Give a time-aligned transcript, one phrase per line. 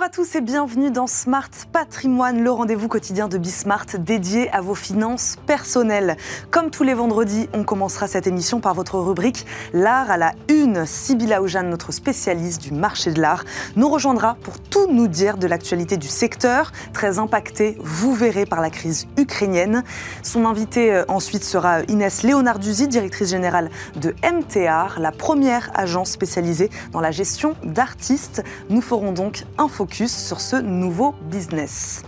[0.00, 4.62] Bonjour à tous et bienvenue dans Smart Patrimoine, le rendez-vous quotidien de Bismart dédié à
[4.62, 6.16] vos finances personnelles.
[6.50, 9.44] Comme tous les vendredis, on commencera cette émission par votre rubrique
[9.74, 10.86] L'art à la une.
[10.86, 13.44] Sybilla Oujane, notre spécialiste du marché de l'art,
[13.76, 18.62] nous rejoindra pour tout nous dire de l'actualité du secteur, très impacté, vous verrez, par
[18.62, 19.84] la crise ukrainienne.
[20.22, 26.70] Son invité euh, ensuite sera Inès Léonarduzzi, directrice générale de MTR, la première agence spécialisée
[26.92, 28.42] dans la gestion d'artistes.
[28.70, 32.02] Nous ferons donc un focus sur ce nouveau business.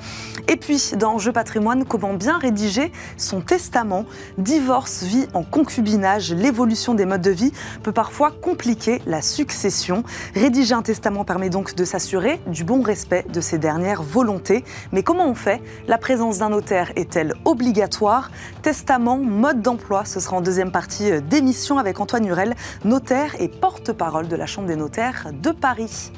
[0.48, 4.06] Et puis, dans Jeu patrimoine, comment bien rédiger son testament
[4.38, 10.04] Divorce, vie en concubinage, l'évolution des modes de vie peut parfois compliquer la succession.
[10.34, 14.64] Rédiger un testament permet donc de s'assurer du bon respect de ses dernières volontés.
[14.92, 15.60] Mais comment on fait?
[15.86, 18.30] La présence d'un notaire est-elle obligatoire?
[18.62, 24.28] Testament, mode d'emploi, ce sera en deuxième partie d'émission avec Antoine Hurel, notaire et porte-parole
[24.28, 26.10] de la Chambre des notaires de Paris.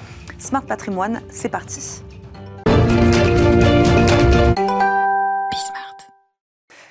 [0.45, 2.03] Smart Patrimoine, c'est parti.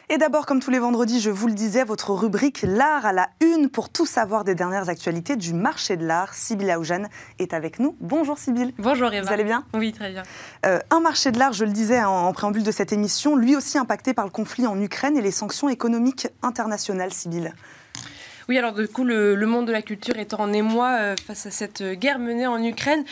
[0.10, 3.30] Et d'abord, comme tous les vendredis, je vous le disais, votre rubrique L'art à la
[3.42, 6.34] une pour tout savoir des dernières actualités du marché de l'art.
[6.34, 7.96] Sybille Aoujane est avec nous.
[8.00, 8.74] Bonjour Sybille.
[8.80, 9.28] Bonjour Eva.
[9.28, 9.66] Vous allez bien?
[9.76, 10.24] Oui, très bien.
[10.66, 13.56] Euh, un marché de l'art, je le disais en, en, préambule de cette émission, lui
[13.56, 17.54] aussi impacté par le conflit en Ukraine et les sanctions économiques internationales, Sybille.
[18.50, 21.46] Oui, alors du coup, le, le, monde de la culture est en émoi euh, face
[21.46, 23.06] à cette guerre menée en Ukraine.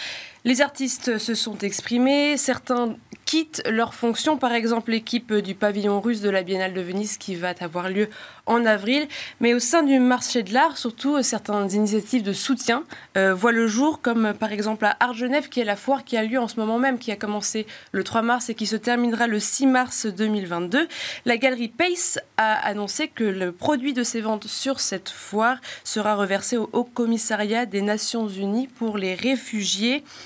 [0.43, 6.19] Les artistes se sont exprimés, certains quittent leurs fonctions, par exemple l'équipe du pavillon russe
[6.19, 8.09] de la Biennale de Venise qui va avoir lieu
[8.45, 9.07] en avril,
[9.39, 12.83] mais au sein du marché de l'art, surtout certaines initiatives de soutien
[13.17, 16.23] euh, voient le jour, comme par exemple à Argenève, qui est la foire qui a
[16.23, 19.27] lieu en ce moment même, qui a commencé le 3 mars et qui se terminera
[19.27, 20.87] le 6 mars 2022.
[21.25, 26.15] La galerie Pace a annoncé que le produit de ses ventes sur cette foire sera
[26.15, 30.03] reversé au Haut Commissariat des Nations Unies pour les réfugiés.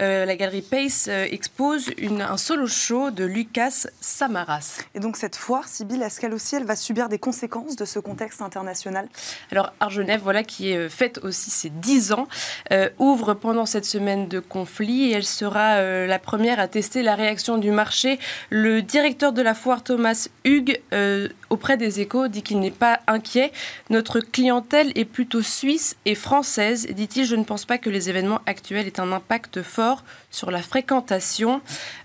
[0.00, 4.80] Euh, la galerie Pace euh, expose une, un solo show de Lucas Samaras.
[4.94, 8.00] Et donc cette foire, Sybille, est-ce qu'elle aussi elle va subir des conséquences de ce
[8.00, 9.08] contexte international?
[9.52, 12.26] Alors Argenève, voilà, qui est fête aussi ses 10 ans,
[12.72, 17.02] euh, ouvre pendant cette semaine de conflit et elle sera euh, la première à tester
[17.02, 18.18] la réaction du marché.
[18.50, 23.00] Le directeur de la foire, Thomas Hugues, euh, auprès des échos, dit qu'il n'est pas
[23.06, 23.52] inquiet.
[23.90, 27.24] Notre clientèle est plutôt suisse et française, dit-il.
[27.24, 30.62] Je ne pense pas que les événements actuels aient un impact fort encore sur la
[30.62, 31.60] fréquentation.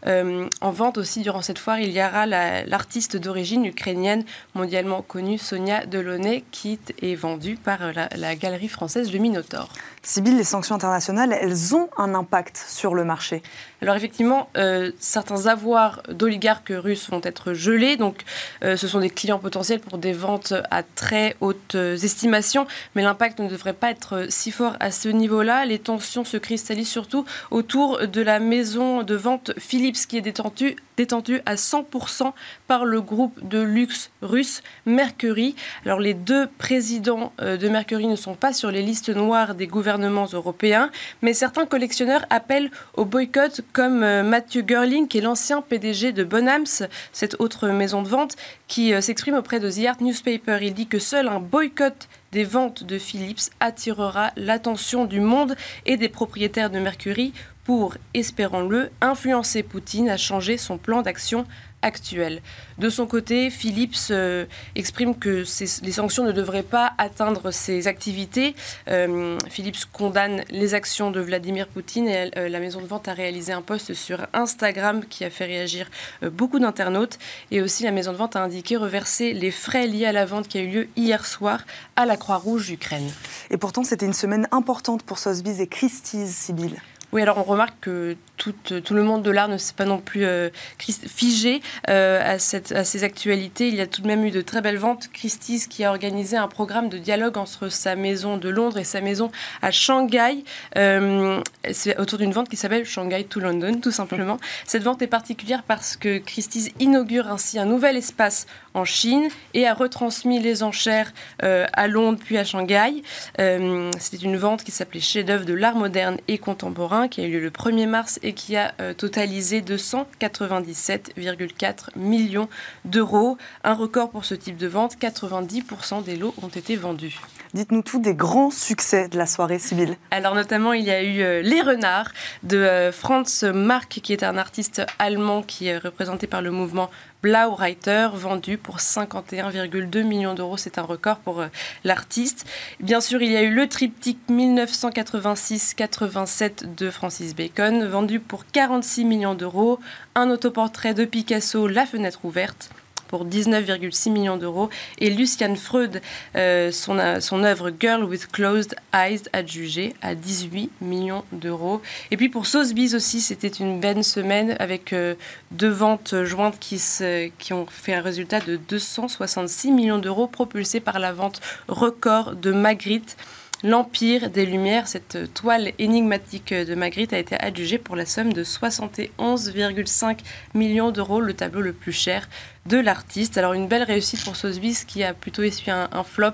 [0.06, 4.24] Euh, en vente aussi durant cette foire, il y aura l'artiste la, d'origine ukrainienne
[4.54, 9.70] mondialement connue Sonia Delaunay qui est vendue par la, la galerie française Le Minotaure.
[10.04, 13.42] Sybille, les sanctions internationales, elles ont un impact sur le marché
[13.82, 17.98] Alors effectivement, euh, certains avoirs d'oligarques russes vont être gelés.
[17.98, 18.24] Donc
[18.64, 22.66] euh, ce sont des clients potentiels pour des ventes à très hautes estimations.
[22.96, 25.66] Mais l'impact ne devrait pas être si fort à ce niveau-là.
[25.66, 31.42] Les tensions se cristallisent surtout autour de la maison de vente Philips qui est détentue
[31.46, 32.34] à 100%
[32.68, 35.56] par le groupe de luxe russe Mercury.
[35.86, 40.28] Alors les deux présidents de Mercury ne sont pas sur les listes noires des gouvernements
[40.32, 40.92] européens,
[41.22, 46.88] mais certains collectionneurs appellent au boycott comme Mathieu Gerling, qui est l'ancien PDG de Bonhams,
[47.12, 48.36] cette autre maison de vente,
[48.68, 50.60] qui s'exprime auprès de The Art Newspaper.
[50.62, 55.56] Il dit que seul un boycott des ventes de Philips attirera l'attention du monde
[55.88, 57.34] et des propriétaires de Mercury
[57.70, 61.46] pour, espérons-le, influencer Poutine à changer son plan d'action
[61.84, 62.42] actuel.
[62.80, 65.44] De son côté, Philips euh, exprime que
[65.84, 68.56] les sanctions ne devraient pas atteindre ses activités.
[68.88, 73.14] Euh, Philips condamne les actions de Vladimir Poutine et euh, la maison de vente a
[73.14, 75.92] réalisé un post sur Instagram qui a fait réagir
[76.24, 77.20] euh, beaucoup d'internautes.
[77.52, 80.48] Et aussi, la maison de vente a indiqué reverser les frais liés à la vente
[80.48, 81.60] qui a eu lieu hier soir
[81.96, 83.12] à la Croix-Rouge Ukraine.
[83.52, 86.82] Et pourtant, c'était une semaine importante pour Sotheby's et Christie's, Sibylle.
[87.12, 90.00] Oui, alors on remarque que tout, tout le monde de l'art ne s'est pas non
[90.00, 93.68] plus euh, figé euh, à, cette, à, ces actualités.
[93.68, 95.10] Il y a tout de même eu de très belles ventes.
[95.14, 99.02] Christie's qui a organisé un programme de dialogue entre sa maison de Londres et sa
[99.02, 99.30] maison
[99.62, 100.44] à Shanghai.
[100.78, 101.42] Euh,
[101.72, 104.38] C'est autour d'une vente qui s'appelle Shanghai to London, tout simplement.
[104.66, 109.68] Cette vente est particulière parce que Christie's inaugure ainsi un nouvel espace en Chine et
[109.68, 111.12] a retransmis les enchères
[111.44, 113.04] euh, à Londres puis à Shanghai.
[113.40, 117.32] Euh, C'était une vente qui s'appelait Chef-d'œuvre de l'art moderne et contemporain qui a eu
[117.32, 122.50] lieu le 1er mars qui a euh, totalisé 297,4 millions
[122.86, 123.38] d'euros.
[123.64, 127.20] Un record pour ce type de vente, 90% des lots ont été vendus.
[127.54, 129.98] Dites-nous tout des grands succès de la soirée, Sybille.
[130.12, 132.12] Alors notamment, il y a eu euh, Les Renards
[132.44, 136.92] de euh, Franz Marc, qui est un artiste allemand qui est représenté par le mouvement
[137.22, 140.58] Blaureiter, vendu pour 51,2 millions d'euros.
[140.58, 141.44] C'est un record pour
[141.84, 142.46] l'artiste.
[142.80, 149.06] Bien sûr, il y a eu le triptyque 1986-87 de Francis Bacon, vendu pour 46
[149.06, 149.80] millions d'euros.
[150.16, 152.70] Un autoportrait de Picasso, La fenêtre ouverte
[153.10, 154.70] pour 19,6 millions d'euros.
[155.00, 156.02] Et Lucian Freud,
[156.36, 161.82] euh, son, euh, son œuvre Girl with Closed Eyes, adjugée à 18 millions d'euros.
[162.12, 165.16] Et puis pour Sotheby's aussi, c'était une belle semaine avec euh,
[165.52, 170.80] deux ventes jointes qui, se, qui ont fait un résultat de 266 millions d'euros propulsés
[170.80, 173.18] par la vente record de Magritte.
[173.62, 178.42] L'Empire des Lumières, cette toile énigmatique de Magritte, a été adjugée pour la somme de
[178.42, 180.20] 71,5
[180.54, 182.30] millions d'euros, le tableau le plus cher
[182.66, 183.38] de l'artiste.
[183.38, 186.32] Alors une belle réussite pour Sotheby's qui a plutôt essuyé un, flop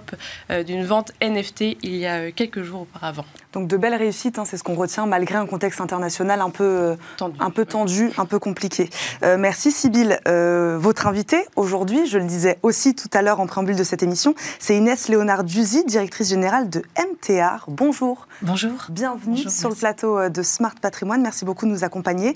[0.49, 3.25] euh, d'une vente NFT il y a euh, quelques jours auparavant.
[3.53, 6.63] Donc de belles réussites, hein, c'est ce qu'on retient malgré un contexte international un peu
[6.63, 8.89] euh, tendu, un peu, tendu, un peu compliqué.
[9.21, 10.17] merci Sybille.
[10.25, 14.35] votre invitée aujourd'hui, je le disais aussi tout à l'heure en préambule de cette émission,
[14.59, 17.65] c'est Inès Léonard Duzy, directrice générale de MTR.
[17.67, 18.27] Bonjour.
[18.41, 18.73] Bonjour.
[18.89, 21.21] Bienvenue sur le plateau de Smart Patrimoine.
[21.21, 22.33] Merci beaucoup de nous accompagner.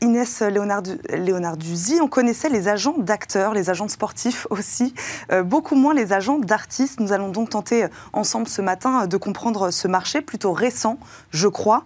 [0.00, 4.94] Inès Léonard, Léonard Duzy, on connaissait les agents d'acteurs, les agents sportifs aussi,
[5.30, 7.00] euh, beaucoup moins les agents d'artistes.
[7.00, 10.98] Nous allons donc tenter euh, ensemble ce matin euh, de comprendre ce marché plutôt récent,
[11.30, 11.84] je crois.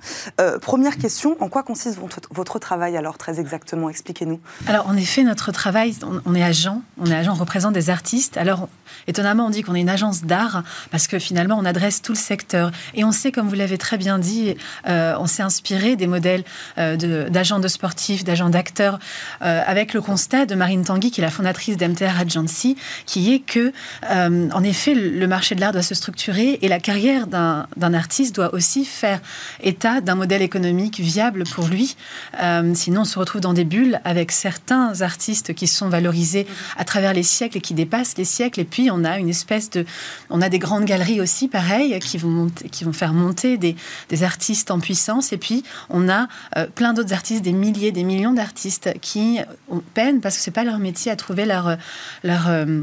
[0.61, 1.99] première question, en quoi consiste
[2.31, 3.91] votre, travail alors très exactement?
[3.91, 4.41] Expliquez-nous.
[4.67, 5.95] Alors en effet, notre travail,
[6.25, 8.37] on, est agent, on est agent, on représente des artistes.
[8.37, 8.69] Alors
[9.07, 12.19] étonnamment, on dit qu'on est une agence d'art parce que finalement, on adresse tout le
[12.19, 12.71] secteur.
[12.95, 14.55] Et on sait, comme vous l'avez très bien dit,
[14.87, 16.45] on s'est inspiré des modèles
[16.77, 18.99] d'agents de, sportifs, d'agents d'acteurs,
[19.41, 23.73] avec le constat de Marine Tanguy, qui est la fondatrice d'MTR Agency, qui est que,
[24.11, 28.35] euh, en effet, le marché de l'art doit se structurer et la carrière d'un artiste
[28.35, 29.21] doit aussi faire
[29.63, 31.97] état d'un modèle économique viable pour lui.
[32.43, 36.47] Euh, sinon, on se retrouve dans des bulles avec certains artistes qui sont valorisés
[36.77, 38.61] à travers les siècles et qui dépassent les siècles.
[38.61, 39.85] Et on a une espèce de.
[40.31, 43.77] On a des grandes galeries aussi, pareil, qui vont, qui vont faire monter des,
[44.09, 45.33] des artistes en puissance.
[45.33, 49.41] Et puis, on a euh, plein d'autres artistes, des milliers, des millions d'artistes qui
[49.95, 51.77] peinent parce que c'est pas leur métier à trouver leur,
[52.23, 52.83] leur euh,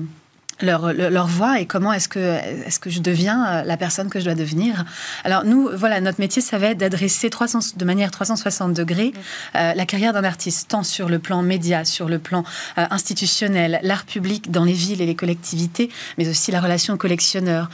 [0.63, 4.19] leur, leur, voix et comment est-ce que, est que je deviens euh, la personne que
[4.19, 4.85] je dois devenir.
[5.23, 9.13] Alors nous, voilà, notre métier, ça va être d'adresser de manière 360 degrés
[9.55, 12.43] euh, la carrière d'un artiste, tant sur le plan média, sur le plan
[12.77, 17.69] euh, institutionnel, l'art public dans les villes et les collectivités, mais aussi la relation collectionneur.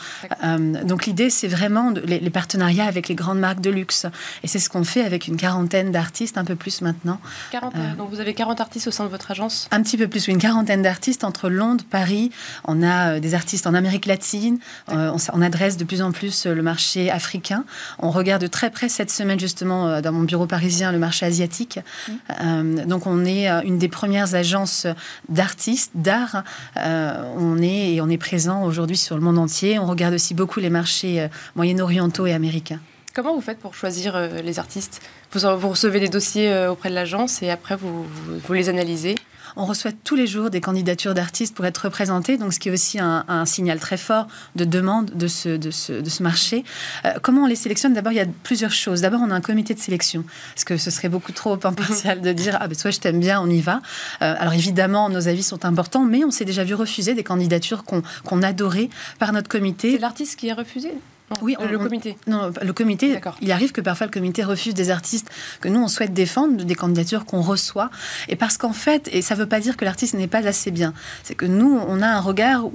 [0.83, 4.05] donc l'idée, c'est vraiment les, partenariats avec les grandes marques de luxe.
[4.43, 7.19] Et c'est ce qu'on fait avec une quarantaine d'artistes, un peu plus maintenant.
[7.51, 9.67] 40, donc vous avez 40 artistes au sein de votre agence?
[9.71, 12.31] Un petit peu plus, une quarantaine d'artistes entre Londres, Paris,
[12.79, 14.59] on a euh, des artistes en Amérique latine.
[14.91, 17.65] Euh, on, adresse de plus en plus euh, le marché africain.
[17.99, 21.79] On regarde de très près cette semaine, justement, dans mon bureau parisien, le marché asiatique.
[22.07, 22.85] Mmh.
[22.85, 24.87] donc, on est une des premières agences
[25.27, 26.43] d'artistes, d'art.
[26.75, 29.79] on est et on est présent aujourd'hui sur le monde entier.
[29.79, 32.79] On regarde aussi beaucoup les marchés moyen-orientaux et américains.
[33.13, 35.01] Comment vous faites pour choisir les artistes?
[35.33, 39.15] Vous, recevez des dossiers auprès de l'agence et après vous, vous les analysez?
[39.59, 42.71] On reçoit tous les jours des candidatures d'artistes pour être représentés, donc ce qui est
[42.71, 46.63] aussi un, signal très fort de demande de ce, de ce, marché.
[47.05, 47.93] Euh, comment on les sélectionne?
[47.93, 49.01] D'abord, il y a plusieurs choses.
[49.01, 50.23] D'abord, on a un comité de sélection,
[50.55, 53.41] parce que ce serait beaucoup trop impartial de dire ah ben toi je t'aime bien,
[53.41, 53.81] on y va.
[54.21, 57.83] Euh, alors évidemment, nos avis sont importants, mais on s'est déjà vu refuser des candidatures
[57.83, 58.89] qu'on adorait
[59.19, 59.91] par notre comité.
[59.93, 60.93] C'est l'artiste qui est refusé?
[61.41, 62.17] Oui, le comité.
[62.27, 63.19] Non, le comité.
[63.41, 65.29] Il arrive que parfois le comité refuse des artistes
[65.61, 67.89] que nous on souhaite défendre, des candidatures qu'on reçoit,
[68.27, 70.71] et parce qu'en fait, et ça ne veut pas dire que l'artiste n'est pas assez
[70.71, 70.93] bien,
[71.23, 72.65] c'est que nous on a un regard.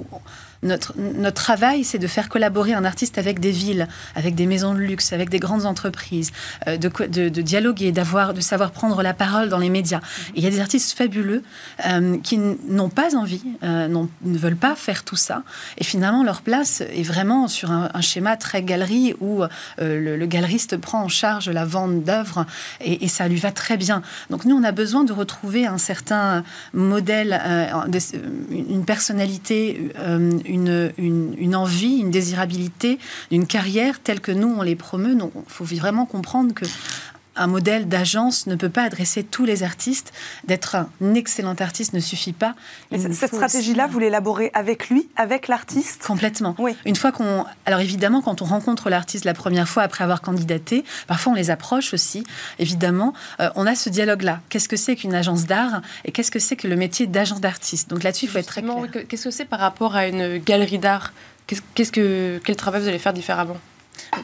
[0.63, 4.73] Notre, notre travail, c'est de faire collaborer un artiste avec des villes, avec des maisons
[4.73, 6.31] de luxe, avec des grandes entreprises,
[6.67, 6.89] euh, de,
[7.29, 10.01] de, dialoguer, d'avoir, de savoir prendre la parole dans les médias.
[10.35, 11.43] il y a des artistes fabuleux
[11.85, 15.43] euh, qui n'ont pas envie, euh, ne veulent pas faire tout ça.
[15.77, 19.43] Et finalement, leur place est vraiment sur un, schéma très galerie où
[19.79, 22.45] le, galeriste prend en charge la vente d'œuvres
[22.81, 24.01] et, ça lui va très bien.
[24.29, 26.43] Donc nous, on a besoin de retrouver un certain
[26.73, 27.39] modèle,
[28.51, 29.91] une personnalité,
[30.47, 32.99] une, envie, une désirabilité
[33.31, 35.15] d'une carrière telle que nous, on les promeut.
[35.15, 36.65] Donc, il faut vraiment comprendre que
[37.35, 40.13] un modèle d'agence ne peut pas adresser tous les artistes.
[40.45, 42.55] D'être un excellent artiste ne suffit pas.
[42.91, 46.55] cette stratégie-là, vous l'élaborez avec lui, avec l'artiste Complètement.
[46.57, 46.75] Oui.
[46.85, 47.45] Une fois qu'on.
[47.65, 51.49] Alors évidemment, quand on rencontre l'artiste la première fois après avoir candidaté, parfois on les
[51.49, 52.23] approche aussi,
[52.59, 53.13] évidemment.
[53.39, 54.41] Euh, on a ce dialogue-là.
[54.49, 57.89] Qu'est-ce que c'est qu'une agence d'art et qu'est-ce que c'est que le métier d'agent d'artiste?
[57.89, 58.75] Donc là-dessus, il faut être très clair.
[59.07, 61.13] Qu'est-ce que c'est par rapport à une galerie d'art?
[61.47, 63.57] Qu'est-ce que, quel travail vous allez faire différemment?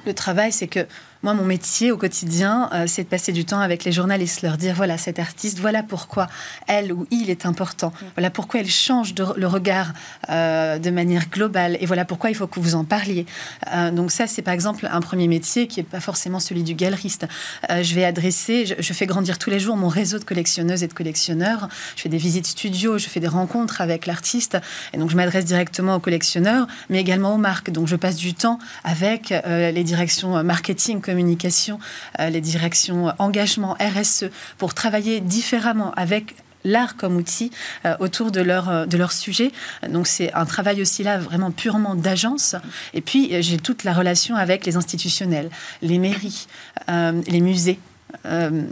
[0.06, 0.86] Le travail, c'est que
[1.24, 4.58] Moi, mon métier au quotidien, euh, c'est de passer du temps avec les journalistes, leur
[4.58, 6.28] dire voilà, cet artiste, voilà pourquoi
[6.66, 9.94] elle ou il est important, voilà pourquoi elle change de, le regard
[10.32, 13.28] euh, de manière globale, et voilà pourquoi il faut que vous en parliez.
[13.72, 16.74] Euh, donc, ça, c'est par exemple un premier métier qui n'est pas forcément celui du
[16.74, 17.28] galeriste.
[17.70, 20.88] je vais adresser, je, je, fais grandir tous les jours mon réseau de collectionneuses et
[20.88, 21.70] de collectionneurs.
[21.98, 24.58] Je fais des visites studio, je fais des rencontres avec l'artiste,
[24.92, 27.70] et donc je m'adresse directement aux collectionneurs, mais également aux marques.
[27.70, 31.78] Donc, je passe du temps avec les directions marketing, communication,
[32.20, 34.26] euh, les directions engagement, RSE,
[34.58, 37.52] pour travailler différemment avec l'art comme outil
[37.86, 39.52] euh, autour de leur, euh, de leur sujet.
[39.90, 42.56] Donc c'est un travail aussi là vraiment purement d'agence.
[42.94, 45.50] Et puis j'ai toute la relation avec les institutionnels,
[45.82, 46.48] les mairies,
[46.88, 47.80] les musées.
[48.26, 48.64] Euh,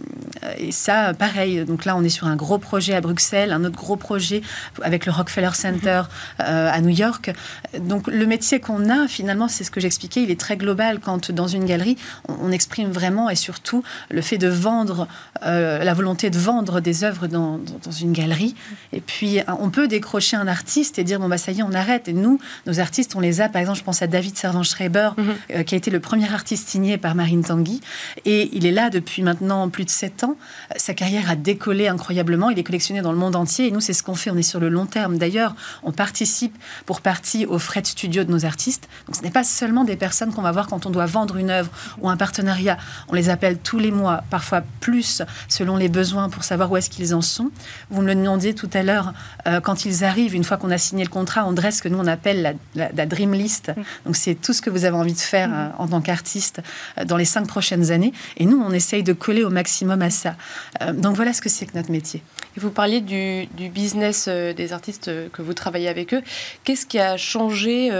[0.57, 1.65] et ça, pareil.
[1.65, 4.41] Donc là, on est sur un gros projet à Bruxelles, un autre gros projet
[4.81, 6.03] avec le Rockefeller Center
[6.39, 7.31] euh, à New York.
[7.79, 10.99] Donc le métier qu'on a, finalement, c'est ce que j'expliquais, il est très global.
[10.99, 15.07] Quand dans une galerie, on, exprime vraiment et surtout le fait de vendre,
[15.45, 18.55] euh, la volonté de vendre des œuvres dans, dans, une galerie.
[18.91, 21.73] Et puis, on peut décrocher un artiste et dire, bon, bah ça y est, on
[21.73, 22.07] arrête.
[22.07, 23.49] Et nous, nos artistes, on les a.
[23.49, 25.63] Par exemple, je pense à David Servan-Schreiber, mhm.
[25.63, 27.81] qui a été le premier artiste signé par Marine Tanguy.
[28.25, 30.28] Et il est là depuis maintenant plus de 7 ans.
[30.75, 32.49] Sa carrière a décollé incroyablement.
[32.49, 33.67] Il est collectionné dans le monde entier.
[33.67, 34.29] Et nous, c'est ce qu'on fait.
[34.29, 35.17] On est sur le long terme.
[35.17, 38.87] D'ailleurs, on participe pour partie aux frais de studio de nos artistes.
[39.07, 41.49] Donc, ce n'est pas seulement des personnes qu'on va voir quand on doit vendre une
[41.49, 41.71] œuvre
[42.01, 42.77] ou un partenariat.
[43.07, 46.89] On les appelle tous les mois, parfois plus, selon les besoins, pour savoir où est-ce
[46.89, 47.51] qu'ils en sont.
[47.89, 49.13] Vous me le demandiez tout à l'heure,
[49.47, 51.89] euh, quand ils arrivent, une fois qu'on a signé le contrat, on dresse ce que
[51.89, 53.71] nous, on appelle la, Dream List.
[54.05, 56.61] Donc, c'est tout ce que vous avez envie de faire euh, en tant qu'artiste
[56.97, 58.13] euh, dans les cinq prochaines années.
[58.37, 60.35] Et nous, on essaye de coller au maximum à ça.
[60.81, 62.21] Euh, donc voilà ce que c'est que notre métier.
[62.55, 66.21] Et vous parliez du, business euh, des artistes euh, que vous travaillez avec eux.
[66.63, 67.91] Qu'est-ce qui a changé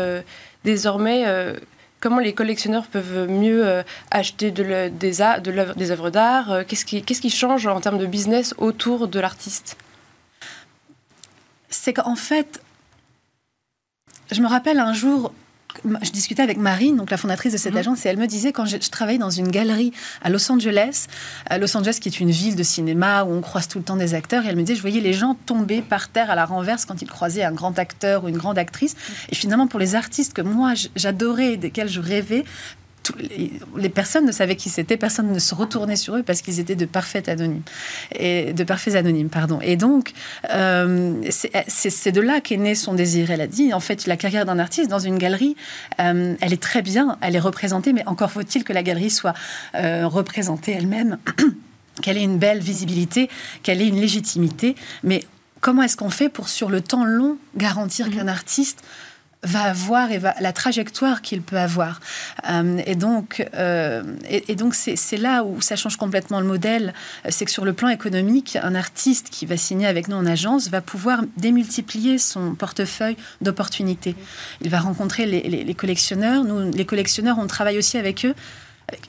[0.63, 1.25] désormais
[1.99, 7.21] Comment les collectionneurs peuvent mieux acheter de des, de des œuvres d'art Qu'est-ce qui, qu'est-ce
[7.21, 9.77] qui change en termes de business autour de l'artiste?
[11.69, 12.61] C'est qu'en fait,
[14.31, 15.33] je me rappelle un jour,
[16.01, 17.79] je discutais avec Marine, donc la fondatrice de cette mhm.
[17.79, 21.07] agence, et elle me disait quand je, travaillais dans une galerie à Los Angeles,
[21.45, 23.95] à Los Angeles qui est une ville de cinéma où on croise tout le temps
[23.95, 26.45] des acteurs, et elle me disait je voyais les gens tomber par terre à la
[26.45, 28.95] renverse quand ils croisaient un grand acteur ou une grande actrice.
[29.29, 32.43] Et finalement pour les artistes que moi j'adorais, desquels je rêvais,
[33.17, 36.75] les, personnes ne savaient qui c'était, personne ne se retournait sur eux parce qu'ils étaient
[36.75, 37.63] de parfaits anonymes.
[38.13, 39.59] Et, de parfaits anonymes, pardon.
[39.61, 40.13] Et donc,
[40.51, 41.21] euh,
[41.67, 43.31] c'est de là qu'est né son désir.
[43.31, 45.55] Elle a dit, en fait, la carrière d'un artiste dans une galerie,
[45.99, 49.33] euh, elle est très bien, elle est représentée, mais encore faut-il que la galerie soit
[49.75, 51.17] euh, représentée elle-même,
[52.01, 53.29] qu'elle ait une belle visibilité,
[53.63, 54.75] qu'elle ait une légitimité.
[55.03, 55.23] Mais
[55.61, 58.15] comment est-ce qu'on fait pour, sur le temps long, garantir mm-hmm.
[58.15, 58.83] qu'un artiste
[59.43, 62.01] va avoir et va, la trajectoire qu'il peut avoir.
[62.50, 66.93] Euh, et donc, euh, et, donc c'est là où ça change complètement le modèle.
[67.29, 70.69] C'est que sur le plan économique, un artiste qui va signer avec nous en agence
[70.69, 74.15] va pouvoir démultiplier son portefeuille d'opportunités.
[74.62, 76.43] Il va rencontrer les, les collectionneurs.
[76.43, 78.36] Nous, les collectionneurs, on travaille aussi avec eux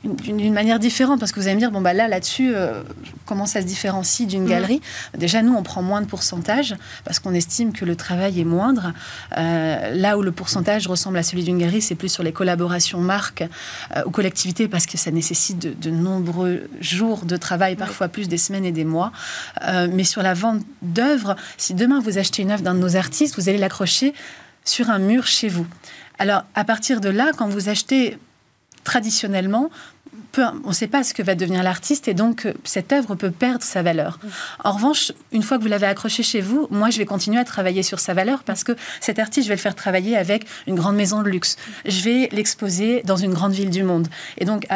[0.05, 2.83] d'une manière différente parce que vous allez me dire bon bah là là-dessus euh,
[3.27, 4.81] comment ça se différencie d'une galerie?
[5.17, 8.93] Déjà nous on prend moins de pourcentage parce qu'on estime que le travail est moindre.
[9.37, 13.01] Euh, là où le pourcentage ressemble à celui d'une galerie c'est plus sur les collaborations
[13.01, 13.45] marques
[13.97, 18.39] euh, ou collectivités parce que ça nécessite de, nombreux jours de travail parfois plus des
[18.39, 19.13] semaines et des mois.
[19.93, 23.37] Mais sur la vente d'œuvres si demain vous achetez une œuvre d'un de nos artistes
[23.37, 24.15] vous allez l'accrocher
[24.65, 25.67] sur un mur chez vous.
[26.19, 28.19] Alors à partir de là quand vous achetez
[28.85, 29.71] traditionnellement,
[30.39, 33.31] on ne sait pas ce que va devenir l'artiste et donc euh, cette œuvre peut
[33.31, 34.19] perdre sa valeur.
[34.65, 37.45] En revanche, une fois que vous l'avez accroché chez vous, moi je vais continuer à
[37.45, 40.75] travailler sur sa valeur parce que cet artiste, je vais le faire travailler avec une
[40.75, 41.57] grande maison de luxe.
[41.85, 44.09] Je vais l'exposer dans une grande ville du monde.
[44.39, 44.67] Et donc,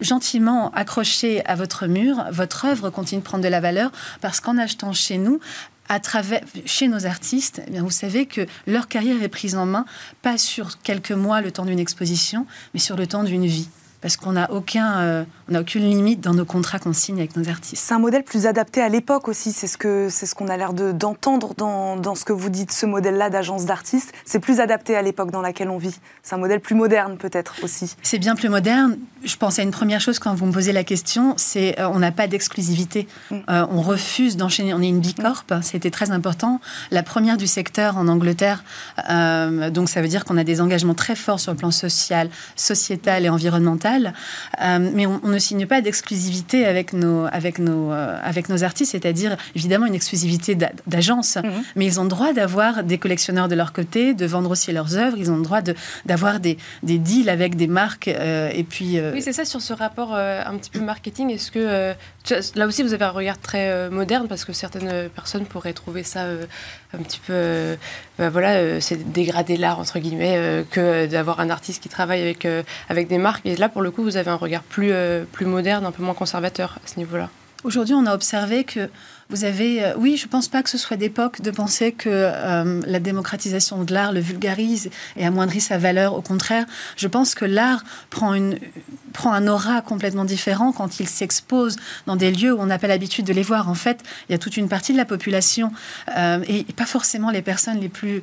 [0.00, 4.56] gentiment accroché à votre mur, votre œuvre continue de prendre de la valeur parce qu'en
[4.58, 5.40] achetant chez nous,
[5.88, 9.66] à travers, chez nos artistes, eh bien, vous savez que leur carrière est prise en
[9.66, 9.84] main,
[10.22, 13.68] pas sur quelques mois, le temps d'une exposition, mais sur le temps d'une vie
[14.00, 17.48] parce qu'on n'a aucun, euh, on aucune limite dans nos contrats qu'on signe avec nos
[17.48, 17.82] artistes.
[17.84, 19.52] C'est un modèle plus adapté à l'époque aussi.
[19.52, 22.70] C'est ce que c'est ce qu'on a l'air d'entendre dans, dans, ce que vous dites.
[22.70, 25.96] Ce modèle-là d'agence d'artistes, c'est plus adapté à l'époque dans laquelle on vit.
[26.22, 27.96] C'est un modèle plus moderne peut-être aussi.
[28.02, 28.98] C'est bien plus moderne.
[29.24, 31.98] Je pense à une première chose quand vous me posez la question, c'est euh, on
[31.98, 33.08] n'a pas d'exclusivité.
[33.30, 33.36] Mm.
[33.50, 34.74] Euh, on refuse d'enchaîner.
[34.74, 36.60] On est une bicorp, c'était très important.
[36.92, 38.62] La première du secteur en Angleterre.
[39.08, 43.24] donc ça veut dire qu'on a des engagements très forts sur le plan social, sociétal
[43.24, 44.14] et environnemental total.
[44.94, 49.86] mais on, ne signe pas d'exclusivité avec nos, avec, nos, avec nos artistes, c'est-à-dire évidemment
[49.86, 51.62] une exclusivité d'agence, mhm.
[51.76, 54.96] mais ils ont le droit d'avoir des collectionneurs de leur côté, de vendre aussi leurs
[54.96, 55.60] œuvres, ils ont le droit
[56.06, 58.08] d'avoir des, des, deals avec des marques.
[58.08, 61.30] et puis, Oui, c'est ça sur ce rapport un petit peu marketing.
[61.30, 61.94] Est-ce que
[62.56, 66.26] là aussi vous avez un regard très moderne parce que certaines personnes pourraient trouver ça
[66.94, 67.76] un petit peu,
[68.18, 72.46] bah voilà, c'est dégrader l'art entre guillemets que d'avoir un artiste qui travaille avec,
[72.88, 73.44] avec des marques.
[73.44, 74.92] Et là, pour le coup, vous avez un regard plus,
[75.32, 77.28] plus moderne, un peu moins conservateur à ce niveau-là.
[77.64, 78.88] Aujourd'hui, on a observé que
[79.30, 82.08] vous avez, euh, oui, je ne pense pas que ce soit d'époque de penser que
[82.10, 86.14] euh, la démocratisation de l'art le vulgarise et amoindrit sa valeur.
[86.14, 86.64] Au contraire,
[86.96, 88.58] je pense que l'art prend, une,
[89.12, 92.86] prend un aura complètement différent quand il s'expose dans des lieux où on n'a pas
[92.86, 93.68] l'habitude de les voir.
[93.68, 95.72] En fait, il y a toute une partie de la population
[96.16, 98.22] euh, et pas forcément les personnes les plus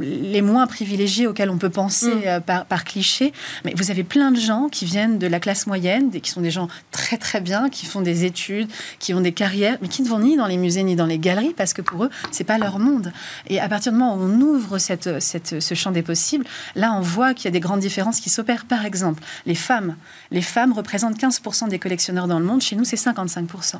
[0.00, 2.40] les moins privilégiées auxquelles on peut penser mm.
[2.46, 3.34] par, par, cliché.
[3.66, 6.50] Mais vous avez plein de gens qui viennent de la classe moyenne, qui sont des
[6.50, 10.08] gens très très bien, qui font des études, qui ont des carrières, mais qui ne
[10.08, 12.58] vont ni dans les musées ni dans les galeries parce que pour eux, c'est pas
[12.58, 13.12] leur monde.
[13.48, 16.92] Et à partir du moment où on ouvre cette, cette, ce champ des possibles, là,
[16.92, 18.64] on voit qu'il y a des grandes différences qui s'opèrent.
[18.64, 19.96] Par exemple, les femmes.
[20.30, 22.62] Les femmes représentent 15% des collectionneurs dans le monde.
[22.62, 23.76] Chez nous, c'est 55%.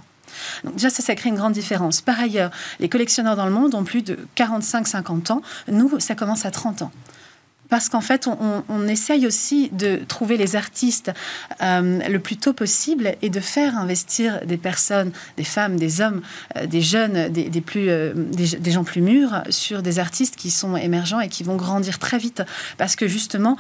[0.65, 2.01] Donc déjà, ça, ça crée une grande différence.
[2.01, 5.43] Par ailleurs, les collectionneurs dans le monde ont plus de 45-50 ans.
[5.69, 6.93] Nous, ça commence à 30 ans
[7.69, 11.11] parce qu'en fait, on, essaye aussi de trouver les artistes
[11.61, 16.23] euh, le plus tôt possible et de faire investir des personnes, des femmes, des hommes,
[16.57, 20.77] euh, des jeunes, des, plus, euh, des, gens plus mûrs sur des artistes qui sont
[20.77, 22.43] émergents et qui vont grandir très vite.
[22.79, 23.57] Parce que justement,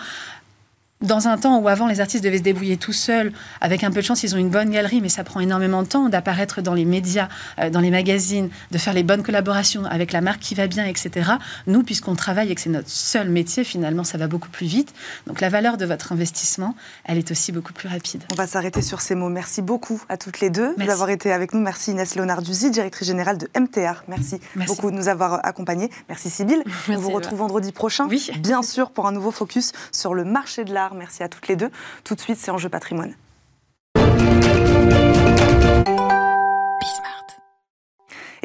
[1.02, 4.00] dans un temps où avant les artistes devaient se débrouiller tout seuls, avec un peu
[4.00, 6.72] de chance, ils ont une bonne galerie, mais ça prend énormément de temps d'apparaître dans
[6.72, 10.54] les médias, euh, dans les magazines, de faire les bonnes collaborations avec la marque qui
[10.54, 11.32] va bien, etc.
[11.66, 14.94] Nous, puisqu'on travaille et que c'est notre seul métier, finalement, ça va beaucoup plus vite.
[15.26, 16.74] Donc la valeur de votre investissement,
[17.04, 18.24] elle est aussi beaucoup plus rapide.
[18.32, 19.28] On va s'arrêter sur ces mots.
[19.28, 21.60] Merci beaucoup à toutes les deux d'avoir été avec nous.
[21.60, 24.04] Merci Inès Léonard-Duzy, directrice générale de MTR.
[24.08, 25.90] Merci, beaucoup de nous avoir accompagnés.
[26.08, 26.62] Merci Sybille.
[26.88, 28.30] On vous retrouve vendredi prochain, oui.
[28.38, 31.56] bien sûr, pour un nouveau focus sur le marché de l'art Merci à toutes les
[31.56, 31.70] deux.
[32.04, 33.14] Tout de suite, c'est Enjeu patrimoine.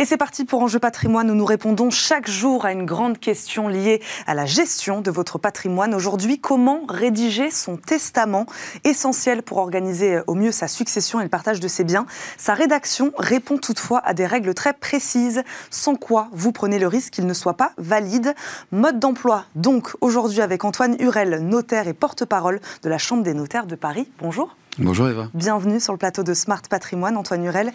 [0.01, 3.67] Et c'est parti pour Enjeu patrimoine où nous répondons chaque jour à une grande question
[3.67, 5.93] liée à la gestion de votre patrimoine.
[5.93, 8.47] Aujourd'hui, comment rédiger son testament
[8.83, 12.07] essentiel pour organiser au mieux sa succession et le partage de ses biens?
[12.39, 17.13] Sa rédaction répond toutefois à des règles très précises, sans quoi vous prenez le risque
[17.13, 18.33] qu'il ne soit pas valide.
[18.71, 23.67] Mode d'emploi, donc aujourd'hui avec Antoine Hurel, notaire et porte-parole de la Chambre des notaires
[23.67, 24.09] de Paris.
[24.19, 24.55] Bonjour.
[24.77, 25.29] Bonjour Eva.
[25.33, 27.73] Bienvenue sur le plateau de Smart Patrimoine, Antoine Hurel.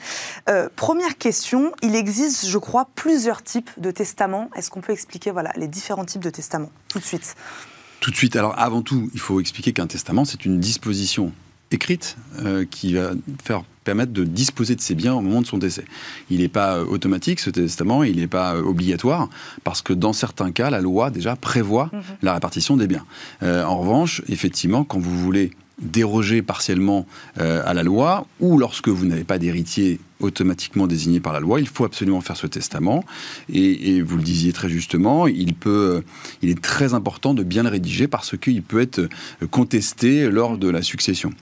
[0.48, 4.48] Euh, première question, il existe, je crois, plusieurs types de testaments.
[4.56, 7.34] Est-ce qu'on peut expliquer voilà, les différents types de testaments tout de suite?
[8.00, 8.34] Tout de suite.
[8.34, 11.32] Alors avant tout, il faut expliquer qu'un testament, c'est une disposition
[11.70, 13.10] écrite euh, qui va
[13.44, 15.84] faire permettre de disposer de ses biens au moment de son décès.
[16.30, 19.28] Il n'est pas euh, automatique ce testament, il n'est pas obligatoire
[19.64, 22.02] parce que dans certains cas, la loi déjà prévoit mhm.
[22.22, 23.04] la répartition des biens.
[23.42, 27.06] en revanche, effectivement, quand vous voulez déroger partiellement
[27.38, 31.60] euh, à la loi, ou lorsque vous n'avez pas d'héritier automatiquement désigné par la loi,
[31.60, 33.04] il faut absolument faire ce testament.
[33.52, 36.00] Et, vous le disiez très justement, il, peut, euh,
[36.42, 39.08] il est très important de bien le rédiger parce qu'il peut être
[39.50, 41.32] contesté lors de la succession.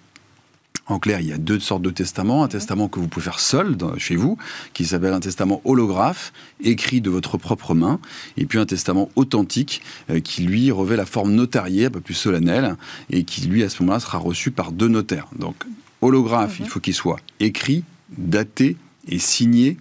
[0.87, 2.45] En clair, il y a deux sortes de testaments.
[2.45, 4.37] Un testament que vous pouvez faire seul chez vous,
[4.75, 8.01] qui s'appelle un testament holographe, écrit de votre propre main,
[8.37, 12.15] et puis un testament authentique, euh, qui lui revêt la forme notariée, un peu plus
[12.15, 12.77] solennelle,
[13.11, 15.29] et qui lui, à ce moment-là, sera reçu par deux notaires.
[15.39, 15.57] Donc,
[16.03, 16.69] holographe, il mhm.
[16.69, 17.83] faut qu'il soit écrit,
[18.19, 18.77] daté
[19.09, 19.79] et signé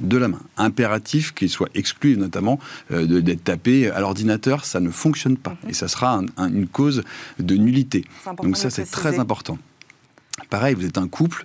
[0.00, 0.40] de la main.
[0.56, 2.58] Impératif qu'il soit exclu, notamment
[2.90, 5.56] euh, d'être tapé à l'ordinateur, ça ne fonctionne pas.
[5.62, 5.70] Mhm.
[5.70, 7.04] Et ça sera une cause
[7.38, 8.04] de nullité.
[8.42, 9.56] Donc ça, c'est très important.
[10.50, 11.44] Pareil, vous êtes un couple,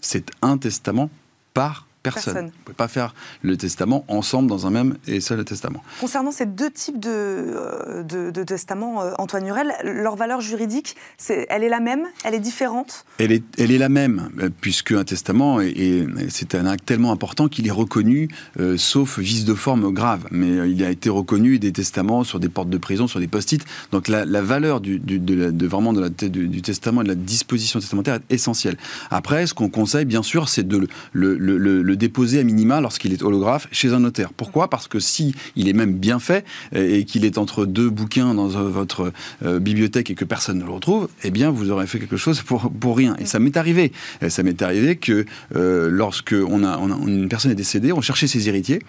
[0.00, 1.10] c'est un testament
[1.52, 2.36] par Personne.
[2.36, 5.82] Vous ne pouvez pas faire le testament ensemble dans un même et seul testament.
[6.00, 10.96] Concernant ces deux types de, euh, de, testaments, euh, Antoine Hurel, leur valeur juridique,
[11.28, 13.04] elle est la même Elle est différente?
[13.18, 17.12] Elle est, elle est la même, euh, puisque un testament, est, c'est un acte tellement
[17.12, 18.28] important qu'il est reconnu,
[18.76, 20.26] sauf vice de forme grave.
[20.30, 23.64] Mais il a été reconnu des testaments sur des portes de prison, sur des post-it.
[23.92, 28.16] Donc la, valeur du, de, vraiment de la, du, testament et de la disposition testamentaire
[28.16, 28.76] est essentielle.
[29.10, 33.22] Après, ce qu'on conseille, bien sûr, c'est de le, le déposer à minima lorsqu'il est
[33.22, 34.32] holographe chez un notaire.
[34.32, 34.70] Pourquoi?
[34.70, 38.34] Parce que si il est même bien fait euh, et qu'il est entre deux bouquins
[38.34, 39.12] dans euh, votre
[39.44, 42.42] euh, bibliothèque et que personne ne le retrouve, eh bien vous aurez fait quelque chose
[42.42, 43.16] pour, pour rien.
[43.18, 43.92] Et ça m'est arrivé.
[44.28, 48.80] Ça m'est arrivé que lorsque on a, une personne est décédée, on cherchait ses héritiers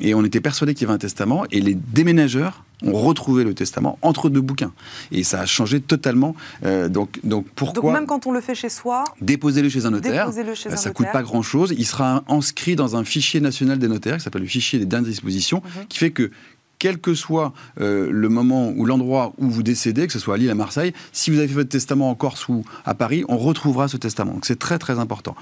[0.00, 3.54] et on était persuadé qu'il y avait un testament et les déménageurs on retrouvait le
[3.54, 4.72] testament entre deux bouquins.
[5.12, 6.34] Et ça a changé totalement.
[6.64, 9.90] Euh, donc, donc pourquoi Donc même quand on le fait chez soi, Déposez-le chez un
[9.90, 10.30] notaire.
[10.32, 10.92] chez un ça notaire.
[10.94, 11.74] coûte pas grand-chose.
[11.76, 15.08] Il sera inscrit dans un fichier national des notaires, qui s'appelle le fichier des dernières
[15.10, 15.86] dispositions, Mhm.
[15.88, 16.30] qui fait que
[16.78, 20.38] quel que soit euh, le moment ou l'endroit où vous décédez, que ce soit à
[20.38, 23.38] Lille, à Marseille, si vous avez fait votre testament en Corse ou à Paris, on
[23.38, 24.32] retrouvera ce testament.
[24.34, 25.34] Donc c'est très très important.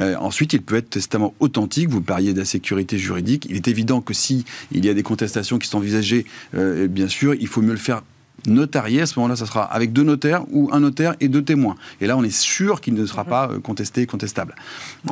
[0.00, 1.88] Euh, ensuite, il peut être testament authentique.
[1.88, 3.46] Vous parliez de la sécurité juridique.
[3.50, 7.08] Il est évident que si il y a des contestations qui sont envisagées, euh, bien
[7.08, 8.02] sûr, il faut mieux le faire
[8.46, 9.02] notarié.
[9.02, 11.76] À ce moment-là, ça sera avec deux notaires ou un notaire et deux témoins.
[12.00, 14.54] Et là, on est sûr qu'il ne sera pas euh, contesté, contestable.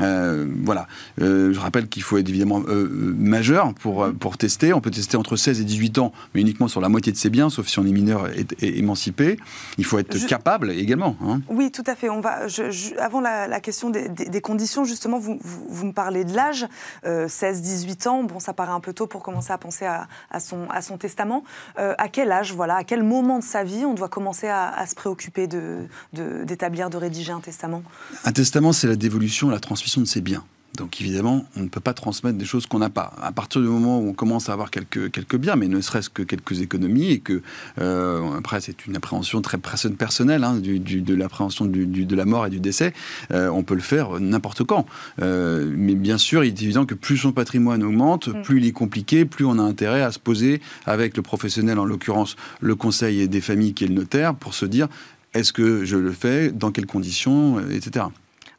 [0.01, 0.87] Euh, voilà.
[1.21, 4.73] Euh, je rappelle qu'il faut être évidemment euh, majeur pour, pour tester.
[4.73, 7.31] On peut tester entre 16 et 18 ans, mais uniquement sur la moitié de ses
[7.31, 9.39] biens, sauf si on est mineur et, et émancipé.
[9.79, 11.17] Il faut être Je- capable également.
[11.27, 11.41] hein.
[11.49, 12.09] Oui, tout à fait.
[12.11, 15.67] On va, je- je- avant la, la question des, des- des conditions, justement, vous, vous,
[15.69, 16.67] vous me parlez de l'âge,
[17.07, 18.25] euh, 16-18 ans.
[18.25, 20.99] Bon, ça paraît un peu tôt pour commencer à penser à, à son, à son
[20.99, 21.45] testament.
[21.77, 24.95] À quel âge, voilà, à quel moment de sa vie on doit commencer à, se
[24.95, 27.83] préoccuper d'établir, de, rédiger un testament?
[28.25, 30.45] Un testament, c'est la dévolution, la transmission de ses biens.
[30.79, 33.13] Donc évidemment, on ne peut pas transmettre des choses qu'on n'a pas.
[33.21, 36.09] À partir du moment où on commence à avoir quelques, quelques biens, mais ne serait-ce
[36.09, 37.43] que quelques économies, et que,
[37.79, 42.17] euh, après, c'est une appréhension très perso- personnelle hein, du- du- de l'appréhension du- de
[42.17, 42.95] la mort et du décès,
[43.33, 44.87] euh, on peut le faire n'importe quand.
[45.21, 48.43] Euh, mais bien sûr, il est évident que plus son patrimoine augmente, Mm.
[48.43, 51.85] plus il est compliqué, plus on a intérêt à se poser avec le professionnel, en
[51.85, 54.89] l'occurrence le conseil des familles qui est le notaire, pour se dire
[55.35, 58.07] est-ce que je le fais, dans quelles conditions, etc.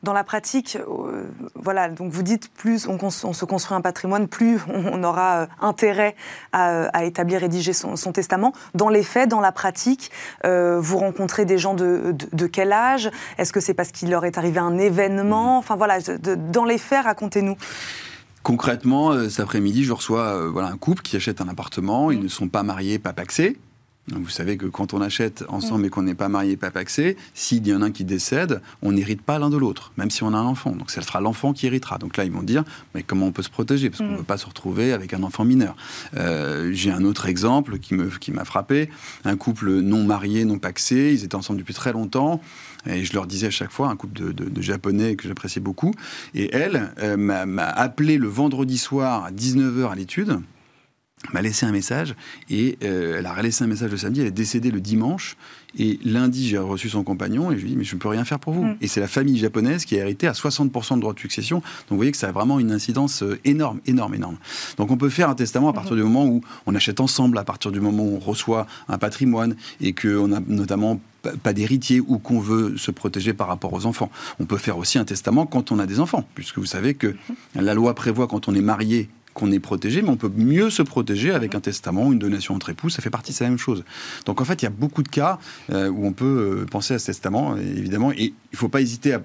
[0.03, 1.23] Dans la pratique, euh,
[1.55, 6.15] voilà, donc vous dites plus on, se construit un patrimoine, plus on, aura euh, intérêt
[6.51, 8.51] à, à établir, rédiger son, son testament.
[8.75, 10.11] Dans les faits, dans la pratique,
[10.45, 13.09] euh, vous rencontrez des gens de, de- de quel âge?
[13.37, 15.57] Est-ce que c'est parce qu'il leur est arrivé un événement?
[15.57, 17.55] Enfin voilà, de- dans les faits, racontez-nous.
[18.43, 22.11] Concrètement, euh, cet après-midi, je reçois euh, voilà, un couple qui achète un appartement.
[22.11, 22.23] Ils Mm.
[22.23, 23.57] ne sont pas mariés, pas paxés.
[24.11, 27.65] Vous savez que quand on achète ensemble et qu'on n'est pas marié, pas paxé, s'il
[27.65, 30.33] y en a un qui décède, on n'hérite pas l'un de l'autre, même si on
[30.33, 30.71] a un enfant.
[30.71, 31.97] Donc, ce sera l'enfant qui héritera.
[31.99, 33.89] Donc là, ils vont dire, mais comment on peut se protéger?
[33.89, 34.17] Parce qu'on ne Mm.
[34.17, 35.77] veut pas se retrouver avec un enfant mineur.
[36.17, 38.89] Euh, J'ai un autre exemple qui me- qui m'a frappé.
[39.23, 41.13] Un couple non marié, non paxé.
[41.13, 42.41] Ils étaient ensemble depuis très longtemps.
[42.85, 45.61] Et je leur disais à chaque fois, un couple de, de- de Japonais que j'appréciais
[45.61, 45.93] beaucoup.
[46.35, 50.39] Et elle euh, m'a m'a appelé le vendredi soir à 19h à l'étude
[51.31, 52.15] m'a laissé un message
[52.49, 55.37] et euh, elle a laissé un message le samedi, elle est décédée le dimanche
[55.77, 58.07] et lundi j'ai reçu son compagnon et je lui ai dit mais je ne peux
[58.09, 58.63] rien faire pour vous.
[58.63, 58.77] Mm.
[58.81, 61.57] Et c'est la famille japonaise qui a hérité à 60% de droits de succession.
[61.57, 64.37] Donc vous voyez que ça a vraiment une incidence euh, énorme, énorme, énorme.
[64.77, 67.43] Donc on peut faire un testament à partir du moment où on achète ensemble, à
[67.43, 72.01] partir du moment où on reçoit un patrimoine et qu'on a notamment pas- pas d'héritier
[72.01, 74.11] ou qu'on veut se protéger par rapport aux enfants.
[74.39, 77.15] On peut faire aussi un testament quand on a des enfants, puisque vous savez que
[77.55, 80.81] la loi prévoit quand on est marié qu'on est protégé, mais on peut mieux se
[80.81, 83.83] protéger avec un testament, une donation entre époux, ça fait partie de la même chose.
[84.25, 85.39] Donc en fait, il y a beaucoup de cas
[85.71, 88.81] euh, où on peut euh, penser à ce testament, évidemment, et il ne faut pas
[88.81, 89.21] hésiter à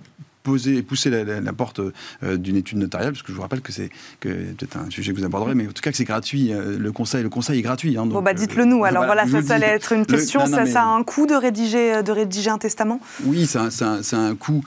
[0.49, 3.61] poser, pousser la, la- la porte euh, d'une étude notariale, parce que je vous rappelle
[3.61, 6.53] que c'est peut-être un sujet que vous aborderez, mais en tout cas que c'est gratuit.
[6.53, 7.97] euh, le conseil, le conseil est gratuit.
[7.99, 8.85] hein, Bon bah euh, dites-le nous.
[8.85, 10.41] Alors voilà, ça, ça allait être une Le- question.
[10.41, 13.01] non, non, ça, mais- ça a un coût de rédiger, de rédiger un testament?
[13.25, 13.71] Oui, c'est un,
[14.03, 14.63] c'est un- coût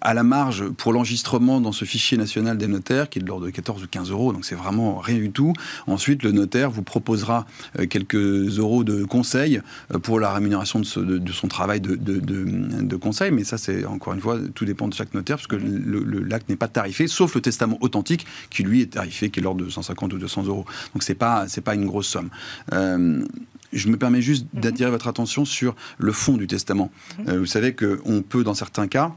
[0.00, 3.46] à la marge pour l'enregistrement dans ce fichier national des notaires qui est de l'ordre
[3.46, 5.52] de 14 ou 15 euros, donc c'est vraiment rien du tout.
[5.86, 7.46] Ensuite, le notaire vous proposera
[7.88, 9.60] quelques euros de conseil
[10.02, 13.44] pour la rémunération de, ce- de- de son travail de, de- de- de conseil, mais
[13.44, 16.48] ça, c'est encore une fois, tout dépend de chaque notaire, parce que le- le- l'acte
[16.50, 19.70] n'est pas tarifé, sauf le testament authentique qui, lui, est tarifé, qui est l'ordre de
[19.70, 20.66] 150 ou 200 euros.
[20.94, 22.28] Donc c'est pas, c'est pas une grosse somme.
[22.74, 23.24] Euh,
[23.72, 26.90] je me permets juste d'attirer votre attention sur le fond du testament.
[27.28, 29.14] Euh, vous savez qu'on peut, dans certains cas,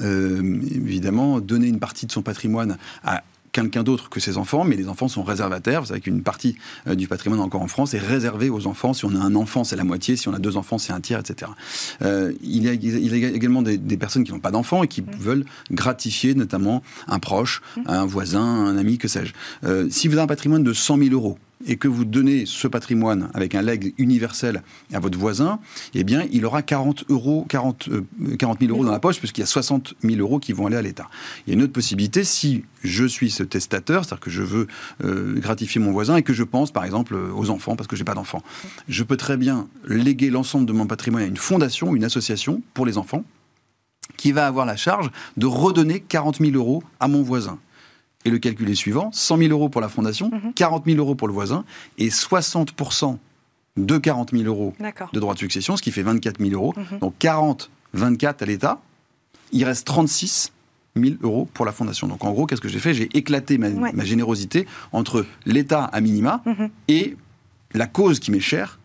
[0.00, 4.76] euh, évidemment, donner une partie de son patrimoine à quelqu'un d'autre que ses enfants, mais
[4.76, 5.80] les enfants sont réservataires.
[5.80, 8.92] Vous savez qu'une partie euh, du patrimoine encore en France est réservée aux enfants.
[8.92, 10.16] Si on a un enfant, c'est la moitié.
[10.16, 11.50] Si on a deux enfants, c'est un tiers, etc.
[12.02, 14.82] Euh, il, y a, il y a également des, des personnes qui n'ont pas d'enfants
[14.82, 19.32] et qui veulent gratifier notamment un proche, un voisin, un ami, que sais-je.
[19.64, 22.68] Euh, si vous avez un patrimoine de 100 000 euros, et que vous donnez ce
[22.68, 25.58] patrimoine avec un legs universel à votre voisin,
[25.94, 29.40] eh bien, il aura 40, euros, 40, euh, 40 000 euros dans la poche, puisqu'il
[29.40, 31.08] y a 60 000 euros qui vont aller à l'État.
[31.46, 34.66] Il y a une autre possibilité, si je suis ce testateur, c'est-à-dire que je veux
[35.04, 38.04] euh, gratifier mon voisin et que je pense, par exemple, aux enfants, parce que j'ai
[38.04, 38.42] pas d'enfants,
[38.88, 42.86] je peux très bien léguer l'ensemble de mon patrimoine à une fondation, une association pour
[42.86, 43.24] les enfants,
[44.16, 47.58] qui va avoir la charge de redonner 40 000 euros à mon voisin.
[48.24, 51.26] Et le calcul est suivant 100 000 euros pour la fondation, 40 000 euros pour
[51.28, 51.64] le voisin,
[51.98, 53.16] et 60%
[53.76, 54.74] de 40 000 euros
[55.12, 56.74] de droits de succession, ce qui fait 24 000 euros.
[56.76, 56.98] Mhm.
[56.98, 58.80] Donc 40, 24 à l'État.
[59.52, 60.52] Il reste 36
[60.96, 62.08] 000 euros pour la fondation.
[62.08, 62.92] Donc en gros, qu'est-ce que j'ai fait?
[62.94, 63.92] J'ai éclaté ma, Ouais.
[63.94, 66.68] ma générosité entre l'État à minima Mhm.
[66.88, 67.16] et
[67.72, 68.78] la cause qui m'est chère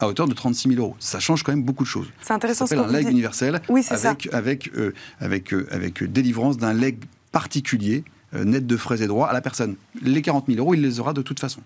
[0.00, 0.96] à hauteur de 36 000 euros.
[0.98, 2.08] Ça change quand même beaucoup de choses.
[2.20, 3.08] C'est intéressant Ça s'appelle un dites.
[3.10, 4.10] universel Oui, c'est ça.
[4.10, 6.98] avec, avec, euh, avec, euh, avec euh, délivrance d'un legs
[7.32, 9.76] particulier, net de frais et droits, à la personne.
[10.02, 11.60] Les 40 000 euros, il les aura de toute façon.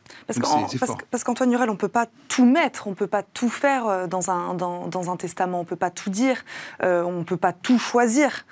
[1.11, 3.87] Parce qu'Antoine Hurel, on ne peut pas tout mettre, on ne peut pas tout faire
[3.87, 6.45] euh, dans un, dans, dans un testament, on ne peut pas tout dire,
[6.83, 8.45] euh, on ne peut pas tout choisir.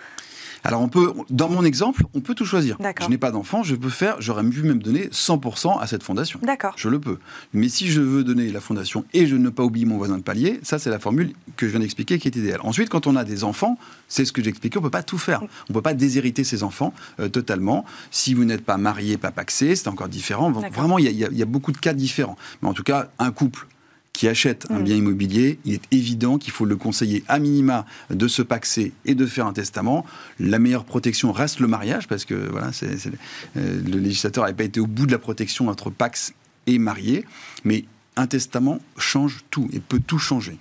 [0.66, 2.76] Alors on peut, dans mon exemple, on peut tout choisir.
[3.00, 6.40] Je n'ai pas d'enfant, je peux faire, j'aurais pu même donner 100% à cette fondation.
[6.42, 6.74] D'accord.
[6.76, 7.18] Je le peux.
[7.52, 10.24] Mais si je veux donner la fondation et je ne pas oublier mon voisin de
[10.24, 12.58] palier, ça c'est la formule que je viens d'expliquer qui est idéale.
[12.64, 15.18] Ensuite, quand on a des enfants, c'est ce que j'expliquais, on ne peut pas tout
[15.18, 15.40] faire.
[15.42, 17.84] On ne peut pas déshériter ses enfants euh, totalement.
[18.10, 20.50] Si vous n'êtes pas marié, pas paxé, c'est encore différent.
[20.50, 22.36] Vraiment, y, y il y a beaucoup de cas différents.
[22.60, 23.68] Mais en tout cas, un couple
[24.16, 24.84] qui achète un Mm.
[24.84, 29.14] bien immobilier, il est évident qu'il faut le conseiller à minima de se paxer et
[29.14, 30.06] de faire un testament.
[30.40, 34.80] La meilleure protection reste le mariage, parce que voilà, euh, le législateur n'avait pas été
[34.80, 36.32] au bout de la protection entre pax
[36.66, 37.26] et marié,
[37.64, 37.84] mais
[38.16, 40.56] un testament change tout et peut tout changer.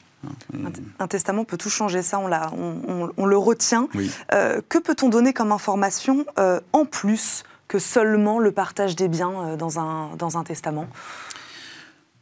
[0.99, 3.87] Un, testament peut tout changer, ça on, l'a- on, on- on le retient.
[3.95, 4.11] Oui.
[4.33, 9.55] Euh, que peut-on donner comme information euh, en plus que seulement le partage des biens
[9.55, 10.87] dans, un, dans un testament?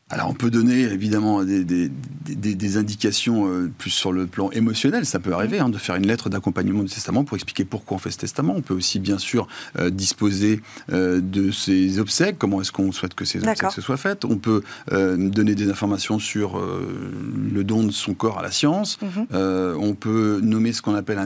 [0.09, 1.89] Alors on peut donner évidemment des, des-
[2.25, 5.95] des- des indications euh, plus sur le plan émotionnel, ça peut arriver, hein, de faire
[5.95, 8.53] une lettre d'accompagnement du testament pour expliquer pourquoi on fait ce testament.
[8.55, 9.47] On peut aussi bien sûr
[9.79, 10.61] euh, disposer
[10.91, 14.23] euh, de ses obsèques, comment est-ce qu'on souhaite que ces obsèques se soient faites.
[14.25, 14.61] On peut
[14.91, 18.99] donner des informations sur le don de son corps à la science.
[19.01, 19.27] Mhm.
[19.79, 21.17] On peut nommer ce qu'on appelle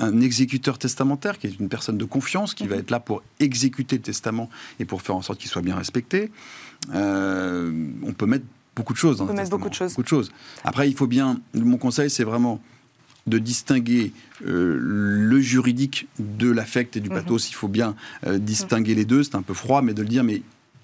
[0.00, 2.70] un exécuteur testamentaire, qui est une personne de confiance qui Mhm.
[2.70, 5.76] va être là pour exécuter le testament et pour faire en sorte qu'il soit bien
[5.76, 6.30] respecté.
[6.94, 8.44] Euh, on peut mettre
[8.74, 10.30] beaucoup de choses dans On peut un mettre beaucoup de choses.
[10.64, 11.40] Après, il faut bien.
[11.54, 12.60] Mon conseil, c'est vraiment
[13.26, 14.12] de distinguer
[14.46, 17.16] euh, le juridique de l'affect et du Mhm.
[17.16, 17.48] pathos.
[17.50, 17.96] Il faut bien
[18.26, 19.24] euh, distinguer les deux.
[19.24, 20.42] C'est un peu froid, mais de le dire, mais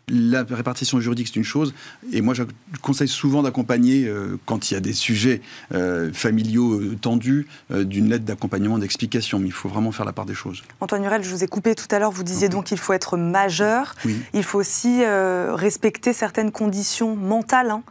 [0.08, 1.72] la répartition juridique, c'est une chose.
[2.12, 2.42] Et moi, je
[2.82, 5.40] conseille souvent d'accompagner, euh, quand il y a des sujets
[5.72, 9.38] euh, familiaux euh, tendus, d'une lettre d'accompagnement, d'explication.
[9.38, 10.62] Mais il faut vraiment faire la part des choses.
[10.80, 12.52] Antoine Hurel, je vous ai coupé tout à l'heure, vous disiez Mhm.
[12.54, 14.16] donc qu'il faut être majeur, Oui.
[14.34, 17.70] il faut aussi respecter certaines conditions mentales.
[17.70, 17.82] hein.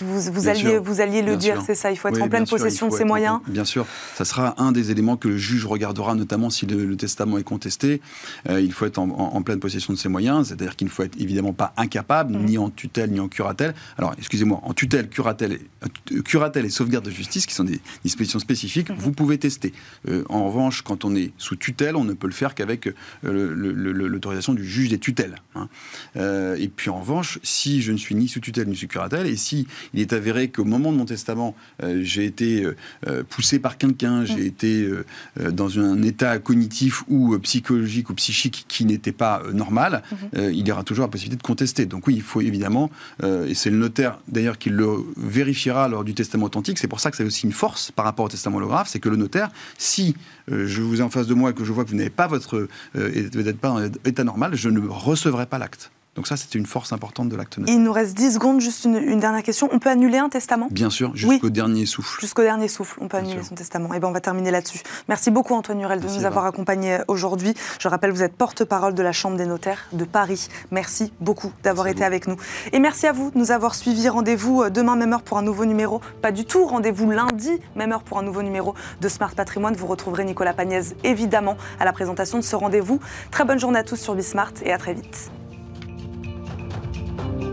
[0.00, 0.82] Vous, alliez, sûr.
[0.82, 2.94] vous alliez le dire, c'est ça, il faut être Oui, en pleine sûr, possession de
[2.94, 3.40] ses en moyens.
[3.46, 6.96] Bien sûr, ça sera un des éléments que le juge regardera, notamment si le, le
[6.96, 8.00] testament est contesté.
[8.48, 10.92] Euh, il faut être en, en- en pleine possession de ses moyens, c'est-à-dire qu'il ne
[10.92, 12.44] faut être évidemment pas incapable, Mhm.
[12.44, 13.74] ni en tutelle, ni en curatelle.
[13.98, 15.60] Alors, excusez-moi, en tutelle, curatelle, et,
[16.14, 18.96] euh, curatelle et sauvegarde de justice, qui sont des dispositions spécifiques, Mhm.
[18.98, 19.72] vous pouvez tester.
[20.08, 22.92] Euh, en revanche, quand on est sous tutelle, on ne peut le faire qu'avec euh,
[23.54, 25.36] l'autorisation du juge des tutelles.
[25.54, 25.68] hein.
[26.16, 29.26] Euh, et puis en revanche, si je ne suis ni sous tutelle ni sous curatelle,
[29.26, 33.22] et si il est avéré qu'au moment de mon testament, euh, j'ai été euh, euh,
[33.28, 35.04] poussé par quelqu'un, j'ai été euh,
[35.40, 40.02] euh, dans un état cognitif ou psychologique ou psychique qui n'était pas normal,
[40.36, 41.86] euh, il y aura toujours la possibilité de contester.
[41.86, 42.90] Donc oui, il faut évidemment,
[43.22, 47.10] et c'est le notaire d'ailleurs qui le vérifiera lors du testament authentique, c'est pour ça
[47.10, 50.14] que c'est aussi une force par rapport au testament holographe, c'est que le notaire, si
[50.48, 52.26] je vous ai en face de moi et que je vois que vous n'avez pas
[52.26, 55.90] votre, vous n'êtes pas en état normal, je ne recevrai pas l'acte.
[56.14, 57.74] Donc ça, c'est une force importante de l'acte notaire.
[57.74, 59.68] Il nous reste 10 secondes, juste une, une dernière question.
[59.72, 60.68] On peut annuler un testament?
[60.70, 62.20] Bien sûr, jusqu'au dernier souffle.
[62.20, 63.48] Jusqu'au dernier souffle, on peut Bien annuler sûr.
[63.48, 63.94] son testament.
[63.94, 64.80] Et ben on va terminer là-dessus.
[65.08, 67.54] Merci beaucoup Antoine Hurel de Merci, nous avoir accompagnés aujourd'hui.
[67.80, 70.48] Je rappelle, vous êtes porte-parole de la Chambre des notaires de Paris.
[70.70, 72.36] Merci beaucoup d'avoir été avec nous.
[72.72, 74.10] Et merci à vous de nous avoir suivis.
[74.10, 76.02] Rendez-vous euh, demain même heure pour un nouveau numéro.
[76.20, 79.74] Pas du tout, rendez-vous lundi même heure pour un nouveau numéro de Smart Patrimoine.
[79.76, 83.00] Vous retrouverez Nicolas Pagnès évidemment à la présentation de ce rendez-vous.
[83.30, 85.30] Très bonne journée à tous sur Bismart et à très vite.
[87.22, 87.51] thank you